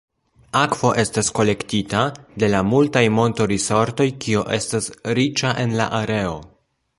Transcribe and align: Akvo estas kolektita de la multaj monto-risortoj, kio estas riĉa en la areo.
Akvo 0.59 0.93
estas 1.01 1.27
kolektita 1.39 2.01
de 2.43 2.49
la 2.53 2.61
multaj 2.69 3.03
monto-risortoj, 3.19 4.09
kio 4.25 4.43
estas 4.59 4.89
riĉa 5.21 5.53
en 5.67 5.77
la 5.83 5.89
areo. 6.01 6.35